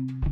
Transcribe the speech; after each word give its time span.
thank 0.00 0.24
you 0.24 0.29